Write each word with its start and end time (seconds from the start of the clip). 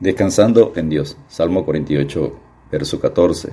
Descansando 0.00 0.72
en 0.76 0.88
Dios. 0.88 1.16
Salmo 1.26 1.64
48, 1.64 2.32
verso 2.70 3.00
14. 3.00 3.52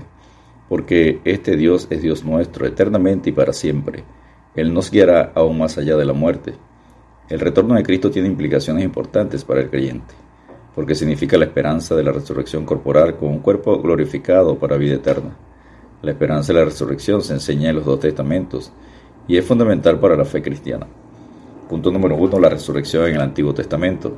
Porque 0.70 1.20
este 1.24 1.58
Dios 1.58 1.88
es 1.90 2.04
Dios 2.04 2.24
nuestro 2.24 2.68
eternamente 2.68 3.32
y 3.32 3.33
para 3.33 3.52
siempre. 3.52 4.04
Él 4.55 4.71
nos 4.71 4.92
guiará 4.92 5.31
aún 5.34 5.58
más 5.58 5.78
allá 5.79 5.97
de 5.97 6.05
la 6.05 6.13
muerte. 6.13 6.54
El 7.29 7.39
retorno 7.39 7.73
de 7.73 7.81
Cristo 7.81 8.12
tiene 8.12 8.28
implicaciones 8.28 8.84
importantes 8.84 9.44
para 9.44 9.62
el 9.62 9.71
creyente, 9.71 10.13
porque 10.76 10.94
significa 10.94 11.36
la 11.39 11.46
esperanza 11.46 11.95
de 11.95 12.04
la 12.04 12.12
resurrección 12.12 12.64
corporal 12.64 13.18
con 13.18 13.30
un 13.30 13.39
cuerpo 13.39 13.82
glorificado 13.82 14.59
para 14.59 14.77
vida 14.77 14.96
eterna. 14.96 15.36
La 16.04 16.12
esperanza 16.12 16.54
de 16.54 16.59
la 16.59 16.66
resurrección 16.66 17.23
se 17.23 17.34
enseña 17.34 17.71
en 17.71 17.77
los 17.77 17.86
dos 17.86 18.00
testamentos 18.00 18.71
y 19.27 19.38
es 19.38 19.46
fundamental 19.46 20.00
para 20.00 20.16
la 20.16 20.25
fe 20.25 20.43
cristiana. 20.43 20.86
Punto 21.68 21.91
número 21.91 22.16
uno, 22.16 22.39
la 22.39 22.50
resurrección 22.50 23.07
en 23.07 23.16
el 23.16 23.21
Antiguo 23.21 23.55
Testamento. 23.55 24.16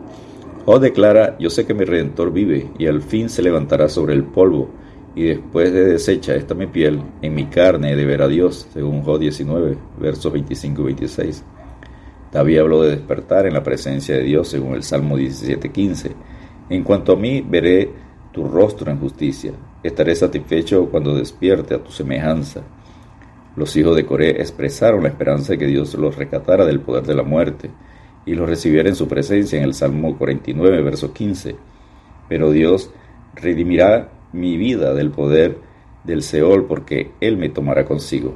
Oh 0.69 0.79
declara, 0.79 1.37
yo 1.39 1.49
sé 1.49 1.65
que 1.65 1.73
mi 1.73 1.85
Redentor 1.85 2.33
vive, 2.33 2.69
y 2.77 2.87
al 2.87 3.01
fin 3.01 3.29
se 3.29 3.41
levantará 3.41 3.87
sobre 3.87 4.13
el 4.13 4.25
polvo, 4.25 4.67
y 5.15 5.23
después 5.23 5.71
de 5.71 5.85
deshecha 5.85 6.35
esta 6.35 6.55
mi 6.55 6.67
piel, 6.67 7.01
en 7.21 7.35
mi 7.35 7.45
carne 7.45 7.95
de 7.95 8.05
ver 8.05 8.21
a 8.21 8.27
Dios, 8.27 8.67
según 8.73 9.01
Job 9.01 9.17
19, 9.17 9.77
versos 9.97 10.33
25 10.33 10.81
y 10.81 10.83
26. 10.83 11.45
David 12.33 12.57
habló 12.57 12.83
de 12.83 12.97
despertar 12.97 13.45
en 13.45 13.53
la 13.53 13.63
presencia 13.63 14.17
de 14.17 14.23
Dios, 14.23 14.49
según 14.49 14.73
el 14.73 14.83
Salmo 14.83 15.15
17, 15.15 15.69
15. 15.71 16.11
En 16.69 16.83
cuanto 16.83 17.13
a 17.13 17.15
mí, 17.15 17.39
veré 17.47 17.89
tu 18.33 18.43
rostro 18.43 18.91
en 18.91 18.99
justicia, 18.99 19.53
estaré 19.81 20.15
satisfecho 20.15 20.89
cuando 20.89 21.15
despierte 21.15 21.75
a 21.75 21.81
tu 21.81 21.93
semejanza. 21.93 22.61
Los 23.55 23.73
hijos 23.77 23.95
de 23.95 24.05
Coré 24.05 24.41
expresaron 24.41 25.03
la 25.03 25.09
esperanza 25.09 25.53
de 25.53 25.59
que 25.59 25.67
Dios 25.67 25.93
los 25.93 26.17
rescatara 26.17 26.65
del 26.65 26.81
poder 26.81 27.05
de 27.05 27.15
la 27.15 27.23
muerte, 27.23 27.71
y 28.27 28.35
lo 28.35 28.45
recibiera 28.45 28.89
en 28.89 28.95
su 28.95 29.07
presencia 29.07 29.57
en 29.57 29.63
el 29.63 29.73
Salmo 29.73 30.17
49, 30.17 30.81
verso 30.81 31.13
15. 31.13 31.55
Pero 32.27 32.51
Dios 32.51 32.91
redimirá 33.35 34.09
mi 34.33 34.57
vida 34.57 34.93
del 34.93 35.11
poder 35.11 35.57
del 36.03 36.21
Seol 36.21 36.65
porque 36.65 37.11
Él 37.21 37.37
me 37.37 37.47
tomará 37.47 37.85
consigo. 37.85 38.35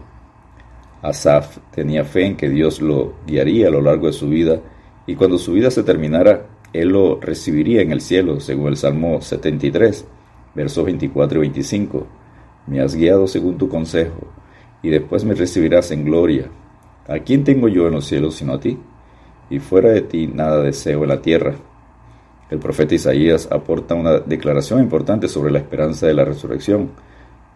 Asaf 1.02 1.58
tenía 1.76 2.06
fe 2.06 2.26
en 2.26 2.38
que 2.38 2.50
Dios 2.50 2.82
lo 2.82 3.16
guiaría 3.28 3.68
a 3.68 3.72
lo 3.72 3.82
largo 3.82 4.08
de 4.08 4.14
su 4.14 4.30
vida 4.30 4.62
y 5.06 5.16
cuando 5.16 5.38
su 5.38 5.52
vida 5.52 5.70
se 5.70 5.84
terminara, 5.84 6.46
Él 6.72 6.90
lo 6.90 7.20
recibiría 7.20 7.82
en 7.82 7.92
el 7.92 8.00
cielo, 8.00 8.40
según 8.40 8.70
el 8.70 8.78
Salmo 8.78 9.22
73, 9.22 10.06
versos 10.56 10.86
24 10.86 11.38
y 11.38 11.42
25. 11.42 12.08
Me 12.68 12.80
has 12.80 12.96
guiado 12.96 13.28
según 13.28 13.58
tu 13.58 13.68
consejo 13.68 14.32
y 14.82 14.90
después 14.90 15.26
me 15.26 15.34
recibirás 15.34 15.92
en 15.92 16.06
gloria. 16.06 16.46
¿A 17.10 17.20
quién 17.20 17.44
tengo 17.44 17.68
yo 17.68 17.88
en 17.88 17.94
los 17.94 18.06
cielos 18.06 18.36
sino 18.36 18.54
a 18.54 18.60
ti? 18.62 18.78
Y 19.52 19.60
fuera 19.60 19.90
de 19.90 20.02
ti 20.02 20.28
nada 20.28 20.64
deseo 20.64 21.04
en 21.04 21.10
la 21.10 21.22
tierra. 21.22 21.54
El 22.50 22.60
profeta 22.60 22.96
Isaías 22.96 23.50
aporta 23.52 23.96
una 23.96 24.20
declaración 24.20 24.80
importante 24.80 25.28
sobre 25.28 25.52
la 25.52 25.60
esperanza 25.60 26.08
de 26.08 26.14
la 26.14 26.26
resurrección. 26.26 26.92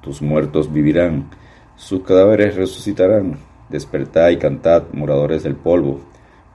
Tus 0.01 0.21
muertos 0.21 0.71
vivirán, 0.71 1.31
sus 1.77 2.03
cadáveres 2.03 2.55
resucitarán. 2.55 3.39
Despertad 3.69 4.29
y 4.29 4.38
cantad, 4.38 4.83
moradores 4.91 5.41
del 5.41 5.55
polvo, 5.55 6.01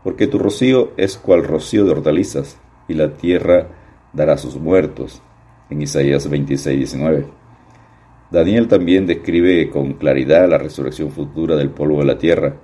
porque 0.05 0.27
tu 0.27 0.39
rocío 0.39 0.93
es 0.97 1.17
cual 1.17 1.43
rocío 1.43 1.85
de 1.85 1.91
hortalizas, 1.91 2.59
y 2.87 2.95
la 2.95 3.15
tierra 3.15 3.67
dará 4.13 4.37
sus 4.37 4.57
muertos. 4.57 5.21
En 5.71 5.83
Isaías 5.83 6.29
26, 6.29 6.77
19. 6.79 7.27
Daniel 8.31 8.69
también 8.69 9.07
describe 9.07 9.71
con 9.71 9.95
claridad 9.95 10.49
la 10.49 10.59
resurrección 10.59 11.11
futura 11.11 11.57
del 11.57 11.71
polvo 11.71 11.99
de 11.99 12.05
la 12.05 12.19
tierra 12.19 12.57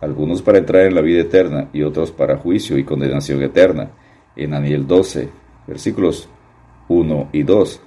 algunos 0.00 0.42
para 0.42 0.58
entrar 0.58 0.82
en 0.82 0.94
la 0.94 1.00
vida 1.00 1.22
eterna 1.22 1.68
y 1.72 1.82
otros 1.82 2.12
para 2.12 2.36
juicio 2.36 2.78
y 2.78 2.84
condenación 2.84 3.42
eterna. 3.42 3.90
En 4.34 4.50
Daniel 4.50 4.86
12, 4.86 5.28
versículos 5.66 6.28
1 6.88 7.30
y 7.32 7.42
2. 7.42 7.80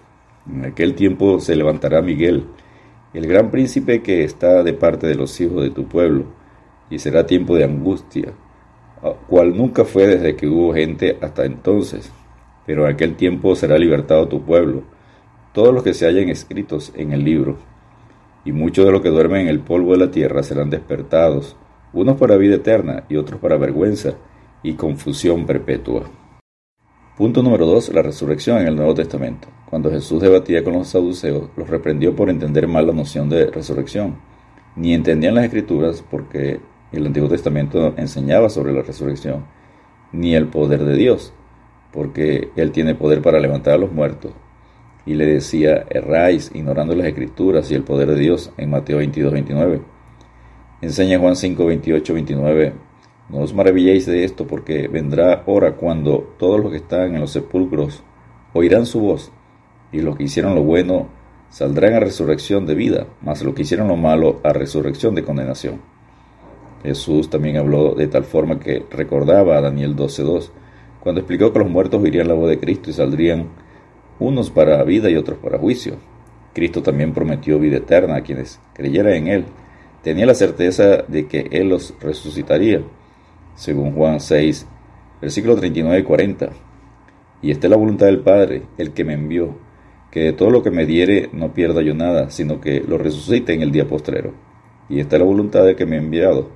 En 0.51 0.65
aquel 0.65 0.95
tiempo 0.95 1.39
se 1.39 1.55
levantará 1.55 2.01
Miguel, 2.01 2.45
el 3.13 3.27
gran 3.27 3.51
príncipe 3.51 4.01
que 4.01 4.23
está 4.23 4.63
de 4.63 4.73
parte 4.73 5.07
de 5.07 5.15
los 5.15 5.39
hijos 5.41 5.63
de 5.63 5.69
tu 5.69 5.87
pueblo, 5.87 6.25
y 6.89 6.97
será 6.97 7.25
tiempo 7.25 7.55
de 7.55 7.65
angustia, 7.65 8.33
cual 9.27 9.55
nunca 9.55 9.85
fue 9.85 10.07
desde 10.07 10.35
que 10.35 10.47
hubo 10.47 10.73
gente 10.73 11.17
hasta 11.21 11.45
entonces. 11.45 12.11
Pero 12.65 12.85
en 12.85 12.93
aquel 12.93 13.15
tiempo 13.15 13.55
será 13.55 13.77
libertado 13.77 14.27
tu 14.27 14.41
pueblo, 14.41 14.83
todos 15.53 15.73
los 15.73 15.83
que 15.83 15.93
se 15.93 16.07
hayan 16.07 16.29
escritos 16.29 16.91
en 16.95 17.11
el 17.11 17.23
libro, 17.23 17.57
y 18.43 18.51
muchos 18.51 18.85
de 18.85 18.91
los 18.91 19.01
que 19.01 19.09
duermen 19.09 19.41
en 19.41 19.47
el 19.49 19.59
polvo 19.59 19.91
de 19.91 20.05
la 20.05 20.11
tierra 20.11 20.41
serán 20.41 20.71
despertados 20.71 21.55
unos 21.93 22.17
para 22.17 22.37
vida 22.37 22.55
eterna 22.55 23.03
y 23.09 23.15
otros 23.15 23.39
para 23.39 23.57
vergüenza 23.57 24.13
y 24.63 24.73
confusión 24.73 25.45
perpetua. 25.45 26.09
Punto 27.17 27.43
número 27.43 27.65
2. 27.65 27.93
La 27.93 28.01
resurrección 28.01 28.59
en 28.59 28.67
el 28.67 28.75
Nuevo 28.75 28.93
Testamento. 28.93 29.49
Cuando 29.69 29.91
Jesús 29.91 30.21
debatía 30.21 30.63
con 30.63 30.73
los 30.73 30.87
saduceos, 30.87 31.49
los 31.57 31.69
reprendió 31.69 32.15
por 32.15 32.29
entender 32.29 32.67
mal 32.67 32.87
la 32.87 32.93
noción 32.93 33.29
de 33.29 33.47
resurrección. 33.47 34.17
Ni 34.75 34.93
entendían 34.93 35.35
las 35.35 35.43
escrituras 35.43 36.03
porque 36.09 36.61
el 36.91 37.05
Antiguo 37.05 37.27
Testamento 37.27 37.93
enseñaba 37.97 38.49
sobre 38.49 38.71
la 38.71 38.81
resurrección, 38.81 39.45
ni 40.11 40.33
el 40.33 40.47
poder 40.47 40.85
de 40.85 40.95
Dios, 40.95 41.33
porque 41.91 42.49
Él 42.55 42.71
tiene 42.71 42.95
poder 42.95 43.21
para 43.21 43.39
levantar 43.39 43.73
a 43.73 43.77
los 43.77 43.91
muertos. 43.91 44.31
Y 45.05 45.15
le 45.15 45.25
decía, 45.25 45.85
erráis 45.89 46.51
ignorando 46.53 46.95
las 46.95 47.07
escrituras 47.07 47.69
y 47.71 47.75
el 47.75 47.83
poder 47.83 48.09
de 48.09 48.19
Dios 48.19 48.51
en 48.57 48.69
Mateo 48.69 48.97
22, 48.97 49.33
29. 49.33 49.81
Enseña 50.81 51.19
Juan 51.19 51.35
5, 51.35 51.65
28, 51.65 52.13
29. 52.13 52.73
No 53.27 53.39
os 53.39 53.53
maravilléis 53.53 54.05
de 54.05 54.23
esto, 54.23 54.47
porque 54.47 54.87
vendrá 54.87 55.43
hora 55.45 55.73
cuando 55.73 56.33
todos 56.39 56.57
los 56.61 56.71
que 56.71 56.77
están 56.77 57.15
en 57.15 57.19
los 57.19 57.31
sepulcros 57.31 58.01
oirán 58.53 58.85
su 58.85 59.01
voz, 59.01 59.29
y 59.91 59.99
los 59.99 60.15
que 60.15 60.23
hicieron 60.23 60.55
lo 60.55 60.63
bueno 60.63 61.09
saldrán 61.49 61.95
a 61.95 61.99
resurrección 61.99 62.65
de 62.65 62.75
vida, 62.75 63.07
mas 63.21 63.43
los 63.43 63.53
que 63.55 63.63
hicieron 63.63 63.89
lo 63.89 63.97
malo 63.97 64.39
a 64.45 64.53
resurrección 64.53 65.15
de 65.15 65.23
condenación. 65.25 65.81
Jesús 66.81 67.29
también 67.29 67.57
habló 67.57 67.93
de 67.93 68.07
tal 68.07 68.23
forma 68.23 68.57
que 68.57 68.85
recordaba 68.89 69.57
a 69.57 69.61
Daniel 69.61 69.97
12.2, 69.97 70.49
cuando 71.01 71.19
explicó 71.19 71.51
que 71.51 71.59
los 71.59 71.69
muertos 71.69 72.01
oirían 72.01 72.29
la 72.29 72.35
voz 72.35 72.49
de 72.49 72.57
Cristo 72.57 72.89
y 72.89 72.93
saldrían 72.93 73.49
unos 74.17 74.49
para 74.49 74.81
vida 74.83 75.09
y 75.09 75.17
otros 75.17 75.39
para 75.39 75.59
juicio. 75.59 75.95
Cristo 76.53 76.81
también 76.81 77.13
prometió 77.13 77.59
vida 77.59 77.77
eterna 77.77 78.15
a 78.15 78.21
quienes 78.21 78.61
creyeran 78.73 79.13
en 79.13 79.27
Él 79.27 79.45
tenía 80.03 80.25
la 80.25 80.33
certeza 80.33 81.03
de 81.07 81.27
que 81.27 81.47
Él 81.51 81.69
los 81.69 81.93
resucitaría, 81.99 82.81
según 83.55 83.93
Juan 83.93 84.19
6, 84.19 84.67
versículo 85.21 85.55
39 85.55 85.99
y 85.99 86.03
40. 86.03 86.49
Y 87.41 87.51
esta 87.51 87.67
es 87.67 87.71
la 87.71 87.77
voluntad 87.77 88.05
del 88.07 88.19
Padre, 88.19 88.63
el 88.77 88.91
que 88.91 89.03
me 89.03 89.13
envió, 89.13 89.57
que 90.11 90.21
de 90.21 90.33
todo 90.33 90.49
lo 90.49 90.63
que 90.63 90.71
me 90.71 90.85
diere 90.85 91.29
no 91.33 91.53
pierda 91.53 91.81
yo 91.81 91.93
nada, 91.93 92.29
sino 92.29 92.59
que 92.59 92.81
lo 92.81 92.97
resucite 92.97 93.53
en 93.53 93.61
el 93.61 93.71
día 93.71 93.87
postrero. 93.87 94.33
Y 94.89 94.99
esta 94.99 95.15
es 95.15 95.21
la 95.21 95.25
voluntad 95.25 95.63
del 95.65 95.75
que 95.75 95.85
me 95.85 95.97
enviado, 95.97 96.49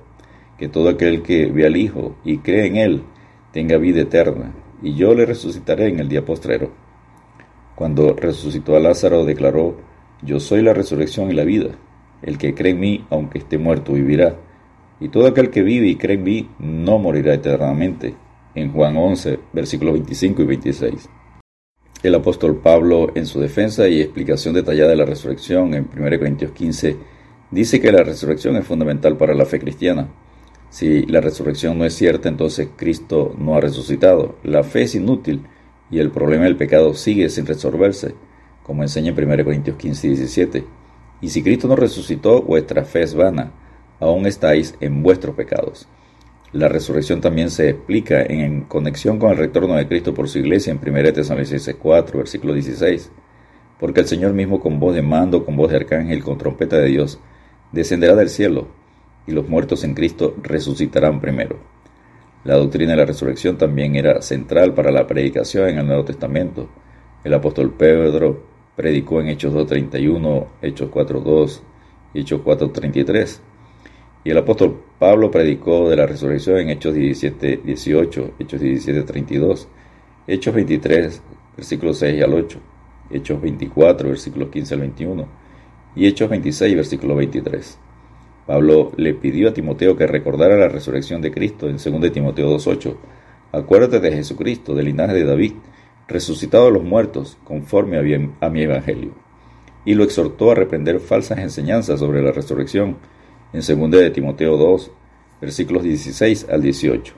que 0.58 0.68
todo 0.68 0.88
aquel 0.88 1.22
que 1.22 1.46
ve 1.46 1.66
al 1.66 1.76
Hijo 1.76 2.16
y 2.24 2.38
cree 2.38 2.66
en 2.66 2.76
Él 2.76 3.02
tenga 3.52 3.76
vida 3.76 4.02
eterna, 4.02 4.52
y 4.82 4.94
yo 4.94 5.14
le 5.14 5.24
resucitaré 5.24 5.88
en 5.88 6.00
el 6.00 6.08
día 6.08 6.24
postrero. 6.24 6.72
Cuando 7.74 8.14
resucitó 8.14 8.76
a 8.76 8.80
Lázaro, 8.80 9.24
declaró, 9.24 9.76
Yo 10.22 10.40
soy 10.40 10.62
la 10.62 10.74
resurrección 10.74 11.30
y 11.30 11.34
la 11.34 11.44
vida. 11.44 11.70
El 12.24 12.38
que 12.38 12.54
cree 12.54 12.72
en 12.72 12.80
mí, 12.80 13.04
aunque 13.10 13.38
esté 13.38 13.58
muerto, 13.58 13.92
vivirá. 13.92 14.36
Y 14.98 15.10
todo 15.10 15.26
aquel 15.26 15.50
que 15.50 15.62
vive 15.62 15.88
y 15.88 15.96
cree 15.96 16.16
en 16.16 16.24
mí, 16.24 16.48
no 16.58 16.98
morirá 16.98 17.34
eternamente. 17.34 18.14
En 18.54 18.72
Juan 18.72 18.96
11, 18.96 19.38
versículos 19.52 19.92
25 19.92 20.42
y 20.42 20.46
26. 20.46 21.10
El 22.02 22.14
apóstol 22.14 22.60
Pablo, 22.62 23.12
en 23.14 23.26
su 23.26 23.40
defensa 23.40 23.88
y 23.88 24.00
explicación 24.00 24.54
detallada 24.54 24.90
de 24.90 24.96
la 24.96 25.04
resurrección 25.04 25.74
en 25.74 25.86
1 25.94 26.18
Corintios 26.18 26.52
15, 26.52 26.96
dice 27.50 27.80
que 27.80 27.92
la 27.92 28.02
resurrección 28.02 28.56
es 28.56 28.66
fundamental 28.66 29.18
para 29.18 29.34
la 29.34 29.44
fe 29.44 29.58
cristiana. 29.58 30.08
Si 30.70 31.02
la 31.06 31.20
resurrección 31.20 31.76
no 31.76 31.84
es 31.84 31.94
cierta, 31.94 32.30
entonces 32.30 32.68
Cristo 32.74 33.34
no 33.38 33.54
ha 33.54 33.60
resucitado. 33.60 34.36
La 34.42 34.62
fe 34.62 34.82
es 34.82 34.94
inútil 34.94 35.42
y 35.90 35.98
el 35.98 36.10
problema 36.10 36.44
del 36.44 36.56
pecado 36.56 36.94
sigue 36.94 37.28
sin 37.28 37.44
resolverse, 37.44 38.14
como 38.62 38.82
enseña 38.82 39.10
en 39.10 39.30
1 39.30 39.44
Corintios 39.44 39.76
15 39.76 40.06
y 40.06 40.10
17. 40.10 40.64
Y 41.24 41.30
si 41.30 41.42
Cristo 41.42 41.68
no 41.68 41.74
resucitó, 41.74 42.42
vuestra 42.42 42.84
fe 42.84 43.02
es 43.02 43.14
vana, 43.14 43.50
aún 43.98 44.26
estáis 44.26 44.74
en 44.80 45.02
vuestros 45.02 45.34
pecados. 45.34 45.88
La 46.52 46.68
resurrección 46.68 47.22
también 47.22 47.48
se 47.48 47.70
explica 47.70 48.20
en 48.20 48.64
conexión 48.64 49.18
con 49.18 49.30
el 49.30 49.38
retorno 49.38 49.74
de 49.74 49.88
Cristo 49.88 50.12
por 50.12 50.28
su 50.28 50.40
iglesia 50.40 50.70
en 50.70 50.80
1 50.86 51.14
Tesalonicenses 51.14 51.76
4, 51.76 52.18
versículo 52.18 52.52
16. 52.52 53.10
Porque 53.80 54.00
el 54.00 54.06
Señor 54.06 54.34
mismo 54.34 54.60
con 54.60 54.78
voz 54.78 54.94
de 54.94 55.00
mando, 55.00 55.46
con 55.46 55.56
voz 55.56 55.70
de 55.70 55.76
arcángel, 55.76 56.22
con 56.22 56.36
trompeta 56.36 56.76
de 56.76 56.88
Dios, 56.88 57.18
descenderá 57.72 58.14
del 58.16 58.28
cielo, 58.28 58.68
y 59.26 59.32
los 59.32 59.48
muertos 59.48 59.82
en 59.82 59.94
Cristo 59.94 60.36
resucitarán 60.42 61.22
primero. 61.22 61.56
La 62.44 62.56
doctrina 62.56 62.90
de 62.90 62.98
la 62.98 63.06
resurrección 63.06 63.56
también 63.56 63.96
era 63.96 64.20
central 64.20 64.74
para 64.74 64.92
la 64.92 65.06
predicación 65.06 65.70
en 65.70 65.78
el 65.78 65.86
Nuevo 65.86 66.04
Testamento. 66.04 66.68
El 67.24 67.32
apóstol 67.32 67.72
Pedro 67.72 68.53
predicó 68.76 69.20
en 69.20 69.28
Hechos 69.28 69.54
2.31, 69.54 70.46
Hechos 70.62 70.90
4.2 70.90 71.60
y 72.14 72.20
Hechos 72.20 72.40
4.33. 72.42 73.40
Y 74.24 74.30
el 74.30 74.38
apóstol 74.38 74.82
Pablo 74.98 75.30
predicó 75.30 75.90
de 75.90 75.96
la 75.96 76.06
resurrección 76.06 76.58
en 76.58 76.70
Hechos 76.70 76.94
17.18, 76.94 78.32
Hechos 78.38 78.60
17.32, 78.60 79.66
Hechos 80.26 80.54
23, 80.54 81.22
versículos 81.56 81.98
6 81.98 82.22
al 82.22 82.34
8, 82.34 82.58
Hechos 83.10 83.40
24, 83.42 84.08
versículos 84.08 84.48
15 84.48 84.74
al 84.74 84.80
21, 84.80 85.28
y 85.96 86.06
Hechos 86.06 86.30
26, 86.30 86.74
versículo 86.74 87.16
23. 87.16 87.78
Pablo 88.46 88.92
le 88.96 89.14
pidió 89.14 89.48
a 89.48 89.54
Timoteo 89.54 89.96
que 89.96 90.06
recordara 90.06 90.56
la 90.56 90.68
resurrección 90.68 91.22
de 91.22 91.30
Cristo 91.30 91.68
en 91.68 91.76
2 91.76 92.12
Timoteo 92.12 92.54
2.8. 92.56 92.94
Acuérdate 93.52 94.00
de 94.00 94.12
Jesucristo, 94.12 94.74
del 94.74 94.86
linaje 94.86 95.14
de 95.14 95.24
David, 95.24 95.52
resucitado 96.08 96.66
de 96.66 96.72
los 96.72 96.84
muertos, 96.84 97.38
conforme 97.44 97.98
a 98.40 98.48
mi 98.50 98.62
evangelio. 98.62 99.12
Y 99.84 99.94
lo 99.94 100.04
exhortó 100.04 100.50
a 100.50 100.54
reprender 100.54 101.00
falsas 101.00 101.38
enseñanzas 101.38 102.00
sobre 102.00 102.22
la 102.22 102.32
resurrección 102.32 102.96
en 103.52 103.60
2 103.90 104.12
Timoteo 104.12 104.56
2, 104.56 104.90
versículos 105.40 105.82
16 105.82 106.48
al 106.50 106.62
18. 106.62 107.14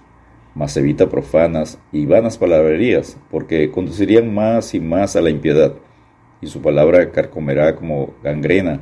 Mas 0.55 0.77
evita 0.77 1.09
profanas 1.09 1.79
y 1.93 2.07
vanas 2.07 2.39
palabrerías, 2.39 3.19
porque 3.31 3.71
conducirían 3.71 4.35
más 4.35 4.75
y 4.75 4.81
más 4.81 5.17
a 5.17 5.21
la 5.21 5.31
impiedad, 5.31 5.75
y 6.41 6.47
su 6.47 6.61
palabra 6.61 7.11
carcomerá 7.11 7.77
como 7.77 8.15
gangrena, 8.23 8.81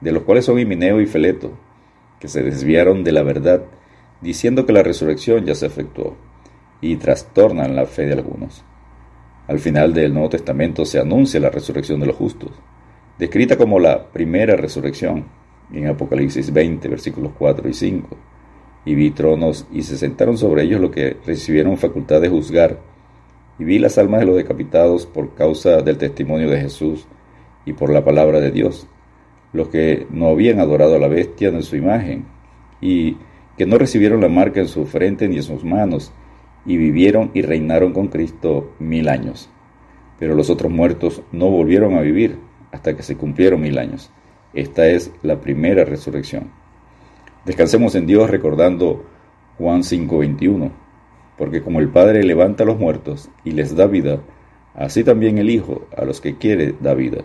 de 0.00 0.12
los 0.12 0.22
cuales 0.22 0.44
son 0.44 0.58
Himineo 0.58 1.00
y 1.00 1.06
Feleto, 1.06 1.52
que 2.18 2.28
se 2.28 2.42
desviaron 2.42 3.04
de 3.04 3.12
la 3.12 3.22
verdad, 3.22 3.62
diciendo 4.20 4.66
que 4.66 4.72
la 4.72 4.82
resurrección 4.82 5.44
ya 5.44 5.54
se 5.54 5.66
efectuó, 5.66 6.16
y 6.80 6.96
trastornan 6.96 7.76
la 7.76 7.86
fe 7.86 8.06
de 8.06 8.14
algunos. 8.14 8.64
Al 9.50 9.58
final 9.58 9.92
del 9.92 10.14
Nuevo 10.14 10.28
Testamento 10.28 10.84
se 10.84 11.00
anuncia 11.00 11.40
la 11.40 11.50
resurrección 11.50 11.98
de 11.98 12.06
los 12.06 12.14
justos, 12.14 12.52
descrita 13.18 13.56
como 13.56 13.80
la 13.80 14.06
primera 14.06 14.54
resurrección, 14.54 15.24
en 15.72 15.88
Apocalipsis 15.88 16.52
20, 16.52 16.86
versículos 16.86 17.32
4 17.36 17.68
y 17.68 17.74
5. 17.74 18.16
Y 18.84 18.94
vi 18.94 19.10
tronos 19.10 19.66
y 19.72 19.82
se 19.82 19.96
sentaron 19.96 20.38
sobre 20.38 20.62
ellos 20.62 20.80
los 20.80 20.92
que 20.92 21.16
recibieron 21.26 21.76
facultad 21.78 22.20
de 22.20 22.28
juzgar, 22.28 22.78
y 23.58 23.64
vi 23.64 23.80
las 23.80 23.98
almas 23.98 24.20
de 24.20 24.26
los 24.26 24.36
decapitados 24.36 25.04
por 25.04 25.34
causa 25.34 25.82
del 25.82 25.98
testimonio 25.98 26.48
de 26.48 26.60
Jesús 26.60 27.08
y 27.66 27.72
por 27.72 27.90
la 27.90 28.04
palabra 28.04 28.38
de 28.38 28.52
Dios, 28.52 28.86
los 29.52 29.66
que 29.66 30.06
no 30.10 30.28
habían 30.28 30.60
adorado 30.60 30.94
a 30.94 31.00
la 31.00 31.08
bestia 31.08 31.48
en 31.48 31.64
su 31.64 31.74
imagen, 31.74 32.24
y 32.80 33.16
que 33.58 33.66
no 33.66 33.78
recibieron 33.78 34.20
la 34.20 34.28
marca 34.28 34.60
en 34.60 34.68
su 34.68 34.86
frente 34.86 35.26
ni 35.26 35.38
en 35.38 35.42
sus 35.42 35.64
manos, 35.64 36.12
y 36.66 36.76
vivieron 36.76 37.30
y 37.34 37.42
reinaron 37.42 37.92
con 37.92 38.08
Cristo 38.08 38.72
mil 38.78 39.08
años. 39.08 39.50
Pero 40.18 40.34
los 40.34 40.50
otros 40.50 40.70
muertos 40.70 41.22
no 41.32 41.50
volvieron 41.50 41.94
a 41.94 42.00
vivir 42.00 42.38
hasta 42.72 42.96
que 42.96 43.02
se 43.02 43.16
cumplieron 43.16 43.60
mil 43.60 43.78
años. 43.78 44.10
Esta 44.52 44.86
es 44.88 45.12
la 45.22 45.40
primera 45.40 45.84
resurrección. 45.84 46.50
Descansemos 47.44 47.94
en 47.94 48.06
Dios 48.06 48.28
recordando 48.28 49.04
Juan 49.58 49.82
5:21, 49.82 50.70
porque 51.38 51.62
como 51.62 51.80
el 51.80 51.88
Padre 51.88 52.22
levanta 52.22 52.64
a 52.64 52.66
los 52.66 52.78
muertos 52.78 53.30
y 53.44 53.52
les 53.52 53.74
da 53.76 53.86
vida, 53.86 54.20
así 54.74 55.04
también 55.04 55.38
el 55.38 55.50
Hijo 55.50 55.86
a 55.96 56.04
los 56.04 56.20
que 56.20 56.36
quiere 56.36 56.74
da 56.80 56.94
vida. 56.94 57.24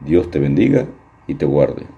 Dios 0.00 0.30
te 0.30 0.38
bendiga 0.38 0.86
y 1.26 1.34
te 1.34 1.46
guarde. 1.46 1.95